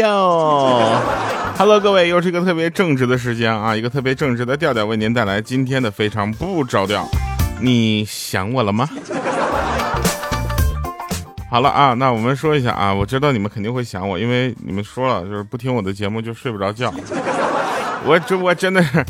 [0.00, 0.98] 哟
[1.58, 7.06] ，Hello，各位，又是一个特别正直的时间啊，一个特别正直的调调为您带来今天的非常不着调。
[7.60, 8.88] 你想我了吗？
[11.50, 16.90] 好了啊，那我们说一下啊，我知道你们肯定会想我，因为你们说了就是不听我的节目就睡不着觉。
[18.06, 19.04] 我这我真的是。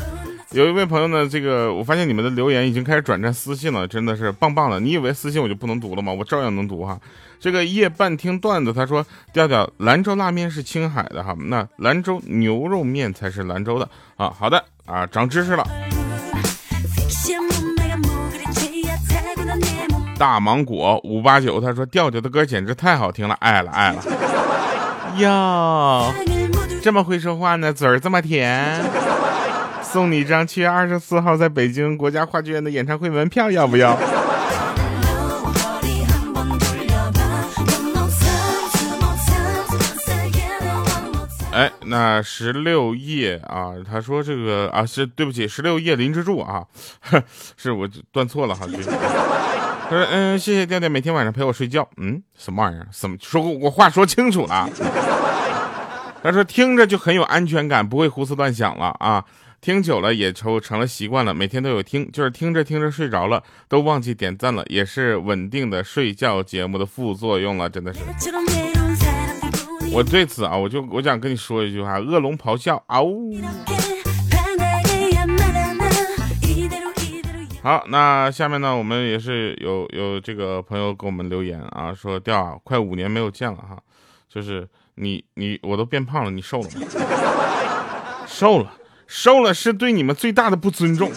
[0.53, 4.81] 有一位朋友呢，这个我发现你们的留言已经开始转战私信了，真的是棒棒的。
[4.81, 6.11] 你以为私信我就不能读了吗？
[6.11, 6.99] 我照样能读哈。
[7.39, 13.87] 这个夜半听段子，他说调调兰州拉面是青海的哈，那兰州牛肉面才是兰州的
[14.17, 14.29] 啊。
[14.29, 15.65] 好的啊，长知识了。
[20.17, 24.03] 大芒果五八九，他说调调的歌简直太好听了，爱了爱了。
[25.17, 26.13] 哟，
[26.83, 28.83] 这么会说话呢，嘴儿这么甜。
[29.91, 33.97] 送你一张七月二十四号在北京国家话剧院的演唱会门票，要不要？
[41.51, 46.63] 哎，那十六夜啊，他说这个啊是对不起，十六夜林之助啊，
[47.57, 48.65] 是我断错了哈。
[49.89, 51.85] 他说嗯，谢谢调调每天晚上陪我睡觉。
[51.97, 52.87] 嗯，什么玩意儿？
[52.93, 53.41] 怎么说？
[53.41, 54.69] 我话说清楚了。
[56.23, 59.25] 他说听着就很有安全感，不会胡思乱想了啊。
[59.61, 67.99] 听久了也成成了习惯了，每天都有听，就是听着听着睡着了，都忘记点赞了，也是稳定的睡觉节目的副作用了，真的是。
[69.93, 73.39] 我对此啊，我就我想跟你说一句话：恶龙咆哮，嗷呜。
[77.61, 83.77] 好，那下面呢，我们也是有有这个朋友给我们留言啊，说调啊，快五年没有见了哈，
[84.27, 88.25] 就是你你我都变胖了，你瘦了吗？
[88.25, 88.73] 瘦了。
[89.13, 91.11] 瘦了是对你们最大的不尊重。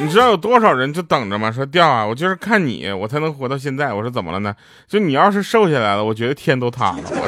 [0.00, 1.50] 你知道有多少人就等着吗？
[1.50, 3.92] 说掉啊，我就是看你，我才能活到现在。
[3.92, 4.54] 我说怎么了呢？
[4.86, 6.98] 就你要是瘦下来了，我觉得天都塌了。
[7.04, 7.26] 我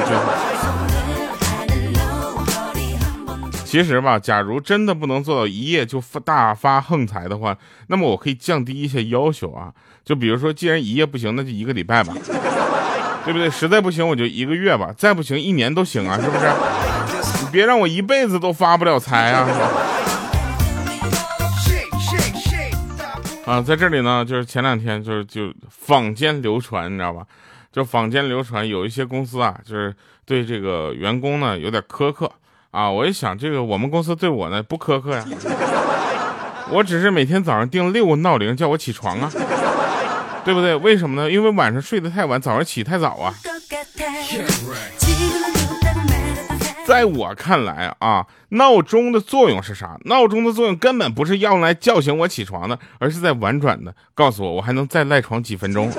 [3.51, 7.57] 就其实吧，假如真的不能做到一夜就大发横财的话，
[7.87, 9.73] 那么我可以降低一些要求啊。
[10.05, 12.13] 就比如说，既然一夜不行，那就一个礼拜吧，
[13.25, 13.49] 对不对？
[13.49, 16.47] 实在不行，我就一个月吧，再不行一年都行啊，是不是？
[17.51, 19.47] 别让我一辈子都发不了财啊！
[23.45, 27.23] 啊，在这里呢，就是前两天就是就坊间流传，你知道吧？
[27.71, 32.29] 就坊间流传有一些公司啊，就是对这个员工呢有点苛刻
[32.71, 32.89] 啊。
[32.89, 35.25] 我一想，这个我们公司对我呢不苛刻呀，
[36.69, 39.31] 我只是每天早上定六个闹铃叫我起床啊，
[40.43, 40.75] 对不对？
[40.75, 41.31] 为什么呢？
[41.31, 43.33] 因为晚上睡得太晚，早上起太早啊。
[46.87, 49.99] 在我看来啊，闹钟的作用是啥？
[50.05, 55.91] 闹钟的作用根本不是要来叫醒我起床的，而是在婉转的告诉我，我还能再赖床几分钟。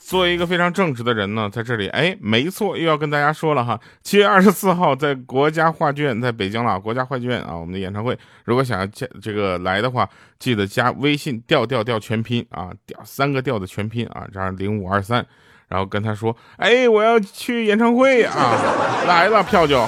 [0.00, 15.24] 作为一个非常正直的人呢，在这里，哎，没错，又要跟大家说了哈，七月二十四号在国家话剧院，在北京了，国家话剧院啊，我们的演唱会，如果想要加这个来的话，记得加微信调调调全拼啊，调三个调的全拼啊，这样零五二三。
[15.74, 18.32] 然后跟他说：“哎，我要去演唱会啊，
[19.08, 19.84] 来了票就。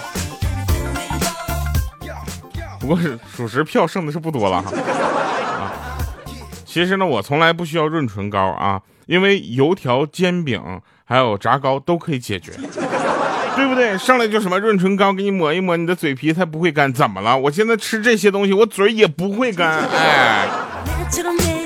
[2.80, 4.72] 不过是属实票剩的是不多了哈。
[4.72, 5.70] 啊，
[6.64, 10.60] 其实呢，我从来不需要润唇膏啊，因为油条、煎饼
[11.04, 12.50] 还有炸糕都可以解决，
[13.54, 13.96] 对不对？
[13.96, 16.92] 上来就什么润唇膏，给你抹一抹，你的嘴皮才不会干。
[16.92, 17.38] 怎么了？
[17.38, 19.88] 我现在吃这些东西，我嘴也不会干。
[19.88, 20.48] 哎。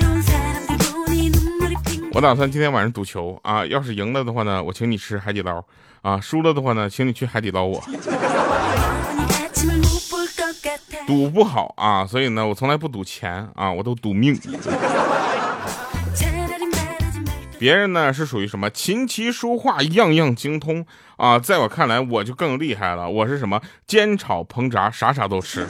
[2.13, 5.63] 我打算今天晚上赌球啊，要是赢了的话呢，我请你吃海底捞
[6.01, 7.81] 啊；输了的话呢，请你去海底捞我。
[11.07, 14.37] 赌不好啊，所以呢，我从来不赌钱啊，我都赌命。
[17.57, 20.85] 别人呢是属于什么琴棋书画样样精通
[21.15, 25.65] 啊，在我看来我就更厉害了，我是什么煎炒烹炸啥啥都吃。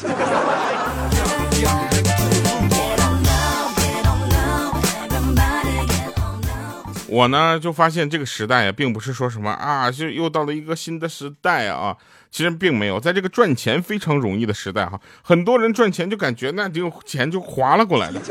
[7.11, 11.95] 我呢就发现这个时代啊，并不是说什么啊，就又到了一个新的时代啊。
[12.31, 18.21] 其实并没有，在这个赚钱非常容易的时代哈，很多人赚钱就感觉那就钱就划了过来了，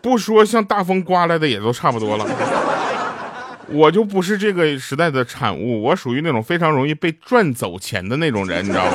[0.00, 2.26] 不说像大风刮来的也都差不多了。
[3.68, 8.92] 我就不是这个时代的产物，我属于那种非常容易被赚走钱的那种人，你知道吗？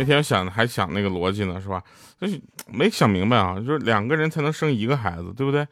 [0.00, 1.82] 那天想还想那个逻辑呢，是吧？
[2.18, 5.68] 就是没想明白啊，就是两个人才能生一个孩子，对不对？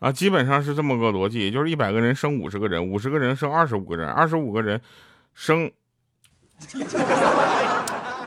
[0.00, 4.78] 啊，基本上是这么个逻辑，也就是一百个人生五十个人，五十个人生二十五个人，二十五个人
[5.32, 5.70] 生，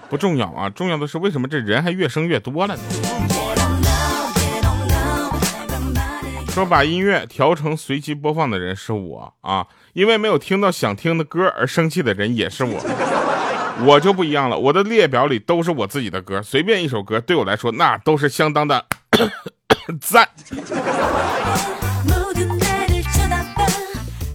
[0.10, 2.82] 不重要啊，重要的是为什么这人还越生越多了呢？
[6.50, 12.80] 说把音乐调成随机播放的人是我啊，因为没有听到想听的歌而生气的人也是我。
[13.82, 18.86] 我就不一样了，我的列表里都是我自己的歌，随便一首歌对我来说那都是相当的
[20.00, 20.30] 赞。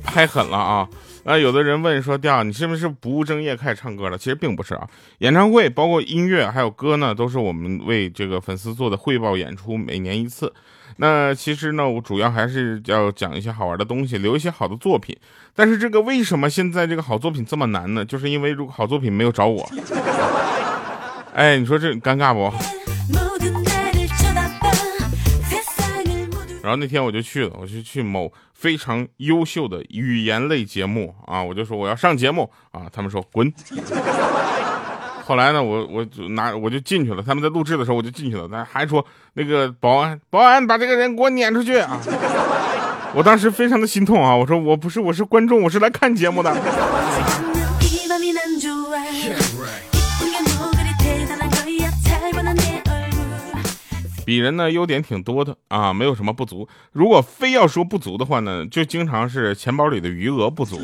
[0.05, 0.88] 太狠了啊！
[1.25, 4.88] 啊，有的人问说：“调，你是不是不务正业开始唱歌了？”其实并不是啊，
[5.19, 10.52] 演唱会包括音乐还有歌呢，都是我们为这个粉丝做的汇报演出，每年一次。
[11.00, 15.17] 那其实呢，我主要还是要讲一些好玩的东西，留一些好的作品。
[15.55, 18.05] 但是这个为什么现在这个好作品这么难呢？
[18.05, 19.69] 就是因为如果好作品没有找我，
[21.35, 22.53] 哎，你说这尴尬不？
[26.62, 33.50] 然后那天我就去了，我就去某非常优秀的语言类节目啊，我就说我要上节目啊，他们说滚。
[35.29, 39.05] 后来呢，我我就拿我就进去了，他们在录制的时候我就进去了，但还说
[39.35, 42.01] 那个保安保安把这个人给我撵出去啊！
[43.15, 46.51] 我当时非常的心痛啊，我说我不是我是观众，我是来看节目的。
[54.25, 56.67] 鄙人呢优点挺多的啊，没有什么不足。
[56.93, 60.81] 如果非要说不足的话呢，就经常是钱包里的余额不足。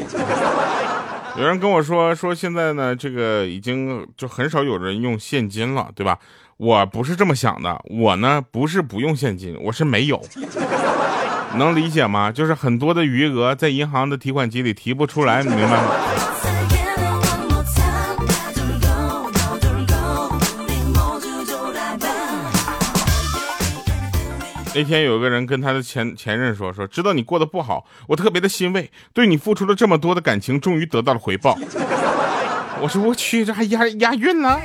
[1.37, 6.19] 有人跟我说说现在呢，这个已经就很少有人用现金了，对吧？
[6.57, 10.23] 我不是这么想的，我呢不是不用现金，我是没有，
[11.57, 12.31] 能理解吗？
[12.31, 15.91] 就是很多的余额在银行的提款机里提不出来，你明白吗？
[24.77, 31.57] 那天有个人跟他的前前任说说，知道你过得不好，我特别的欣慰，对你付出了这么多的感情，终于得到了回报。
[32.81, 34.59] 我说我去，这还押押韵呢。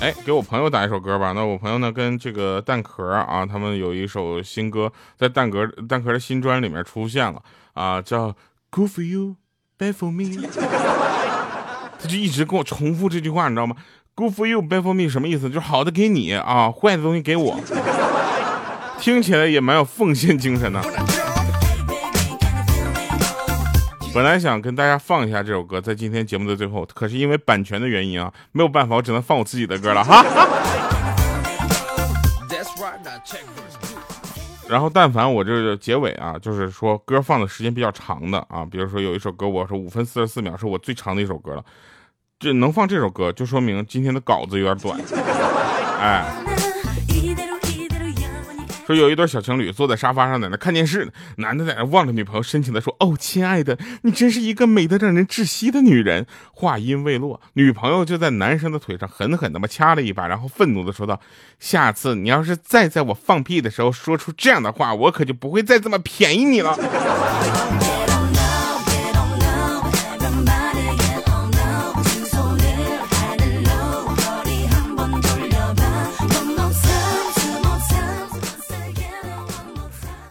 [0.00, 1.32] 哎，给我朋友打一首歌吧。
[1.32, 7.42] 那我朋友呢，跟这个蛋壳啊，他们有一首新歌，在蛋壳蛋壳的新专里面出现了
[7.74, 8.34] 啊，叫
[8.70, 9.36] Good for you,
[9.78, 10.48] bad for me。
[11.98, 13.76] 他就一直跟我重复这句话，你知道吗
[14.16, 15.48] ？Good for you, bad for me，什么意思？
[15.48, 17.60] 就是好的给你啊，坏的东西给我。
[18.98, 20.80] 听起来也蛮有奉献精神的。
[24.14, 30.24] 本来想跟大家放一下这首歌，在今天节目的最后，可是因为版权的原因啊，没有办法，我只能放我自己的歌了哈。
[34.66, 41.62] 然后，但凡我这个结尾啊，就是说歌放的时间比较长的啊，比如说有一首歌，我说五分四十四秒是我最长的一首歌了。
[42.38, 45.00] 这能放这首歌，就说明今天的稿子有点短。
[45.98, 46.22] 哎，
[48.86, 51.10] 说有一对小情侣坐在沙发上，在那看电视。
[51.36, 61.18] 男的在那望着女朋友，深情的说：“哦，亲爱的，你真是一个美得让人窒息的女人。”话音未落，女朋友就在男生的腿上狠狠的么掐了一把，然后愤怒的说道
[61.58, 66.76] ：“下次你要是再在我放屁的时候说出这样的话，我可就不会再这么便宜你了。”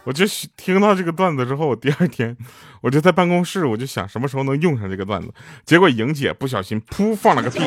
[0.06, 0.24] 我就
[0.56, 2.34] 听到这个段子之后，我第二天
[2.80, 5.28] 我就在办公室，我就想什么时候能用上这个段子。
[5.64, 7.64] 结果莹姐不小心噗放了个屁，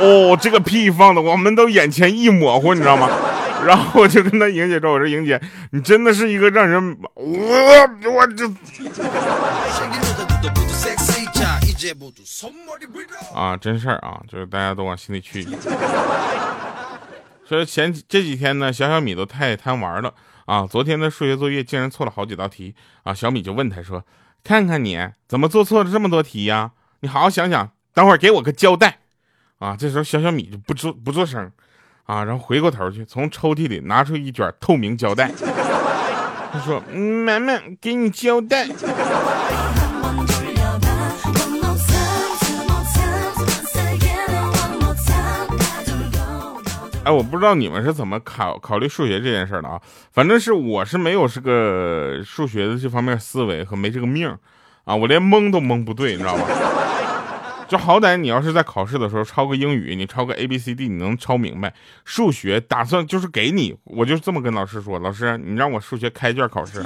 [0.00, 3.08] 哦，这个屁放的我们都眼前一模糊，你知道吗？
[3.64, 8.48] 然后我就跟他莹姐说：“我说莹姐，你真的是一个让人我我这
[13.34, 15.46] 啊，真事儿啊，就是大家都往心里去。
[17.48, 20.12] 所以前这几天呢，小小米都太贪玩了。”
[20.44, 23.12] 啊，昨天的数学作业竟然错了好几道题啊！
[23.12, 24.02] 小米就问他说
[24.42, 26.70] ：“看看你怎么做错了这么多题呀？
[27.00, 29.00] 你好好想想，等会儿给我个交代。”
[29.60, 31.52] 啊，这时候小小米就不做不做声，
[32.04, 35.30] 啊，然后回过头去从抽屉里拿出一卷透明胶带，
[36.50, 38.66] 他说：“妈妈，给你交代。”
[47.08, 49.80] 哎，我不知道你们是怎么考考虑数学这件事的啊？
[50.12, 54.28] 反正是我是没有这个数学的这方面思维和没这个命
[54.84, 56.44] 啊，我连蒙都蒙不对，你知道吧？
[57.66, 61.72] 就好歹你要是在考试的时候抄个英语，你抄个 A B C D，你能抄明白。
[62.04, 66.84] 数学打算就是给你，我就这么跟老师说，老师，你让我数学开卷考试，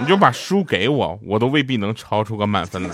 [0.00, 2.88] 你就把书给我，我都未必能抄出个满分来。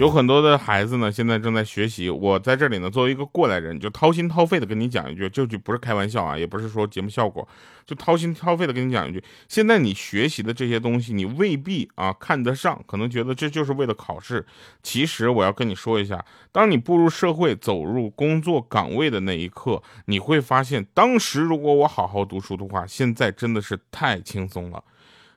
[0.00, 2.08] 有很多的孩子呢，现在正在学习。
[2.08, 7.46] 我在这里呢，作为一个过来人，就掏心掏肺的跟你讲一句，这句不是开玩笑啊，也不是说节目效果，
[7.84, 9.22] 就掏心掏肺的跟你讲一句。
[9.46, 14.46] 现在你学习的这些东西，你未必啊看得上，可能觉得这就是为了考试。
[14.82, 24.82] 其实我要跟你说一下，当你步入社会、走入工作岗位的那一刻，你会发现，当时如果我好好读书的话，现在真的是太轻松了。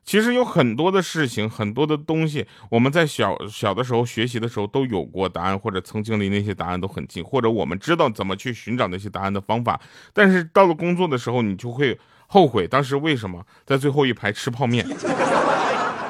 [0.05, 9.79] 其实有很多的事情，很多的东西，我们在小小的时候学习的时候都有过答案，或者曾经离那些答案都很近，或者我们知道怎么去寻找那些答案的方法。
[10.11, 14.85] 但是到了工作的时候，你就会后悔当时为什么在最后一排吃泡面，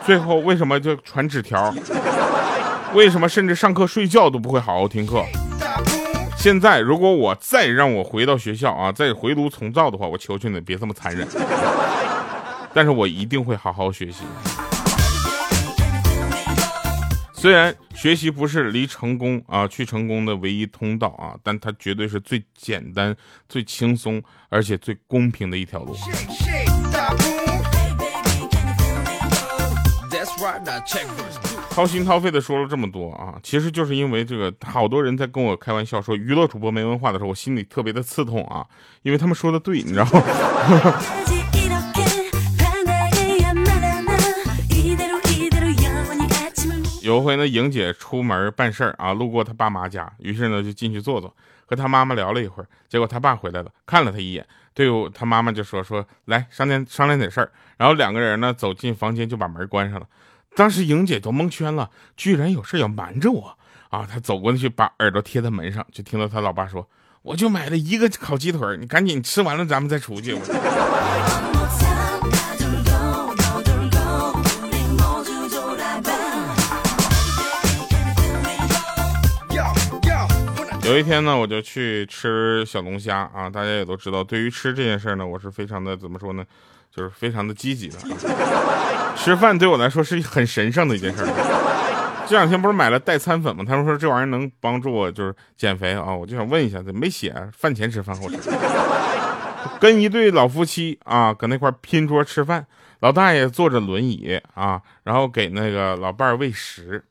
[0.06, 1.74] 最后为什么就传纸条，
[2.96, 5.24] 为什么甚至上课睡觉都不会好好听课。
[6.36, 11.28] 现在如果我再让我回到学校啊，再回炉重造的话，我求求你别这么残忍。
[12.74, 14.24] 但是我一定会好好学习。
[17.34, 23.14] 虽然学习不是离成功啊去成功的唯一通道啊，但它绝对是最简单、
[23.50, 25.94] 最轻松，而且最公平的一条路。
[31.70, 38.66] 掏心掏肺的说了这么多啊，其实就是因为这个，好多人在跟我开玩笑说娱乐主播没文化的时候，我心里特别的刺痛啊，
[39.02, 40.22] 因为他们说的对，你知道吗？
[47.14, 51.36] 有回呢，莹姐出门办事啊，路过她爸妈家，于是呢就进去坐坐，
[51.68, 52.68] 和她妈妈聊了一会儿。
[52.90, 54.44] 结果她爸回来了，看了她一眼，
[54.74, 60.08] 对她妈妈就说：“说来商量商量点事儿。”然后两个人呢走进房间就把门关上了。
[60.56, 63.58] 当时莹姐都蒙圈了，居然有事要瞒着我
[63.90, 64.08] 啊！
[64.12, 66.90] 她走过去把耳朵贴在门上，就听到她老爸说
[67.22, 70.36] ：“我就买了一个烤鸡腿，你赶紧吃完了咱们再出去。”
[80.94, 83.50] 有一天呢，我就去吃小龙虾啊！
[83.50, 86.46] 大家也都知道，对于吃这件事呢，我是非常的怎么说呢，
[86.96, 87.98] 就是非常的积极的。
[89.18, 91.26] 吃饭对我来说是很神圣的一件事。
[92.28, 93.66] 这两天不是买了代餐粉吗？
[93.68, 96.14] 他们说这玩意儿能帮助我就是减肥啊！
[96.14, 98.38] 我就想问一下，怎么没写饭前吃饭后吃？
[99.80, 102.68] 跟一对老夫妻啊，搁那块拼桌吃饭，
[103.00, 107.04] 老大爷坐着轮椅啊，然后给那个老伴儿喂食。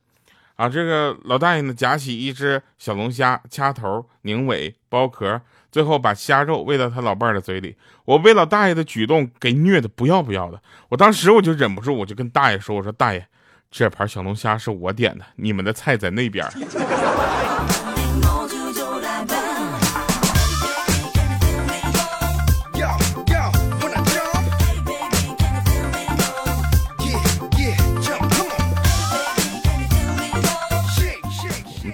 [0.56, 5.40] 啊，这个老大爷呢，夹起一只小龙虾，掐头、拧尾、剥壳，
[5.70, 7.76] 最后把虾肉喂到他老伴的嘴里。
[8.04, 13.26] 我被老大爷的举动给虐的不要不要的，我当时我就忍不住，我就跟大爷说：“我说大爷，
[13.70, 16.46] 这盘小龙虾是我点的，你们的菜在那边。”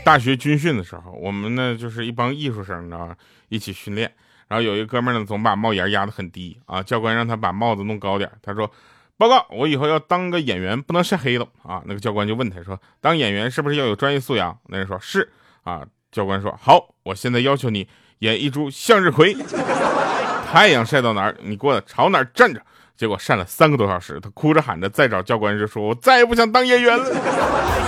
[0.09, 3.15] 大学军训的时候，我们呢就是一帮艺术生，你知道吗？
[3.51, 4.11] 一起训练。
[4.49, 6.83] 然后有一哥们呢，总把帽檐压得很低啊。
[6.83, 8.73] 教官让他把帽子弄高点，他说
[9.19, 15.31] ：“报告，我以后要当个演员，不能晒黑了啊。”那个教官就问他说：“当演员是不是要有专业素养？”那人说：“是
[15.63, 17.87] 啊。”教官说：“好，我现在要求你
[18.21, 19.37] 演一株向日葵，
[20.51, 22.63] 太阳晒到哪儿，你过来朝哪儿站着。”
[22.97, 27.85] 结果晒了三个多小时，他哭着喊着再找教官就说：“我再也不想当演员了。”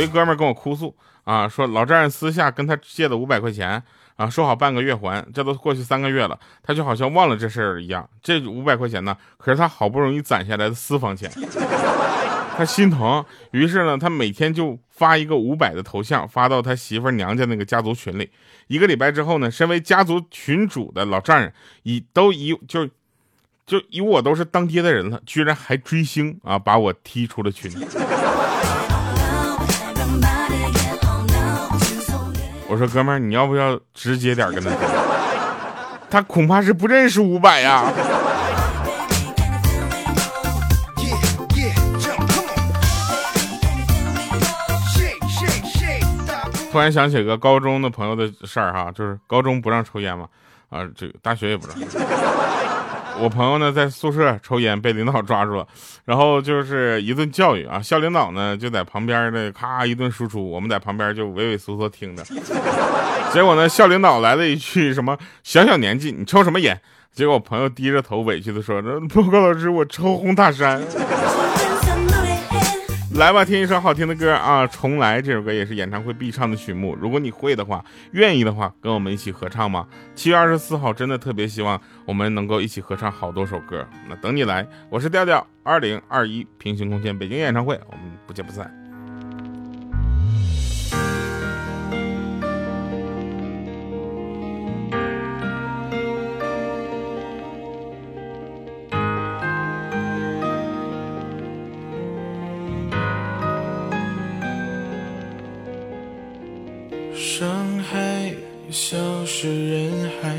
[0.00, 3.82] 有一哥们跟我哭诉啊，说老丈人私下跟他借了五百块钱
[4.16, 8.08] 啊，说好半个月还，这都过去三个月了，他就好像忘了这事儿一样。
[8.22, 11.30] 这五百块钱呢，可是他好不容易攒下来的私房钱，
[12.56, 18.30] 他心疼，于是呢，他每天就发一个五百的头像，发到他媳妇娘家那个家族群里。
[18.68, 21.52] 一个礼拜之后呢，身为家族群主的老丈人，
[21.82, 22.86] 以都以就
[23.66, 27.70] 就以我都是当爹的人了，居然还追星啊，把我踢出了群。
[32.70, 34.78] 我说哥们儿，你要不要直接点跟他说？
[36.08, 37.92] 他恐怕是不认识五百呀。
[46.70, 50.28] 突然想起个高中的朋友的事儿哈，就是高中不让抽烟嘛，
[50.68, 51.76] 啊，这个大学也不让。
[53.18, 55.66] 我朋友呢在宿舍抽烟，被领导抓住了，
[56.04, 57.80] 然后就是一顿教育啊。
[57.80, 62.22] 校领导呢就在旁边的咔一顿输出，我们在旁边就畏畏缩缩听着。
[63.32, 66.80] 结果呢，校领导来了一句什么“小小年纪你抽什么烟？”
[67.12, 68.80] 结果我朋友低着头委屈的说
[69.14, 70.80] ：“报告老师，我抽红塔山。”
[73.16, 74.64] 来吧，听一首好听的歌啊！
[74.68, 76.96] 重来这首歌也是演唱会必唱的曲目。
[76.98, 79.86] 如果你会的话，愿意的话，跟我们一起合唱吗？
[80.14, 83.84] 七月二十四号，真的特别希望我们能够一起合唱好多首歌。
[84.08, 88.72] 那等你来，我是调调，二零二一平行空间北京演唱会，我们不见不散。
[109.90, 110.36] 人海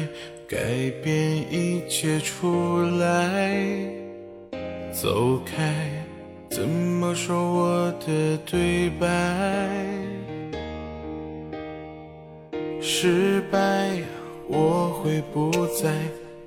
[0.48, 0.58] 改
[1.04, 3.62] 变一切出来，
[4.94, 5.92] 走开，
[6.50, 9.08] 怎么说我的对白？
[12.80, 13.90] 失败，
[14.48, 15.94] 我会不再，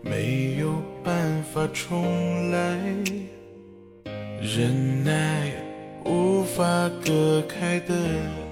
[0.01, 2.79] 没有办法重来。
[4.41, 5.53] 忍耐，
[6.07, 6.65] 无法
[7.05, 7.95] 隔开的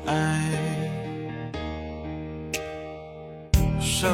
[0.06, 0.42] 爱，
[3.80, 4.10] 伤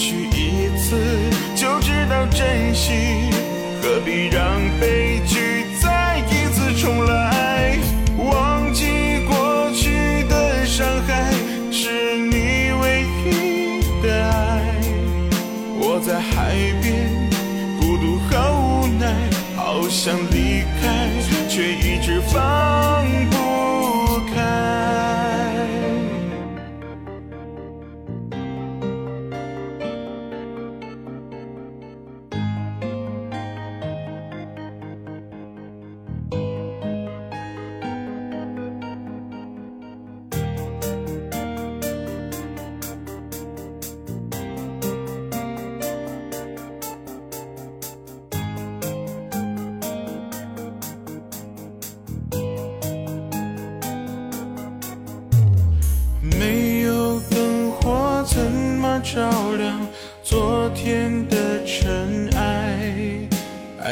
[0.00, 0.96] 去一次
[1.54, 3.28] 就知道珍惜，
[3.82, 5.09] 何必让悲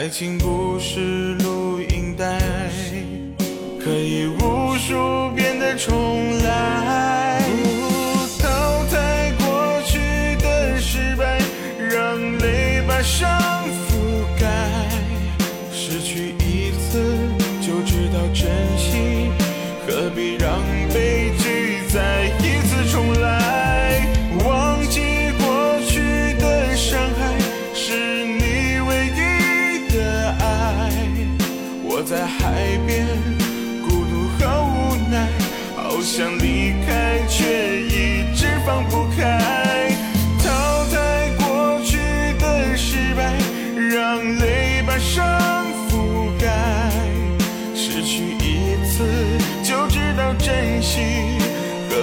[0.08, 0.38] 爱情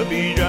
[0.08, 0.45] 何